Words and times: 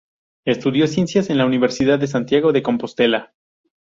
Estudió 0.45 0.87
ciencias 0.87 1.29
en 1.29 1.37
la 1.37 1.45
Universidad 1.45 1.99
de 1.99 2.07
Santiago 2.07 2.51
de 2.51 2.63
Compostela. 2.63 3.35